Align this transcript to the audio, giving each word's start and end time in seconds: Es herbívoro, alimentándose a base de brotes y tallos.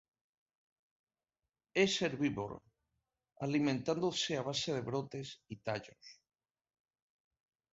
Es 1.75 2.01
herbívoro, 2.05 2.57
alimentándose 3.37 4.35
a 4.35 4.41
base 4.41 4.73
de 4.73 4.81
brotes 4.81 5.43
y 5.47 5.57
tallos. 5.57 6.19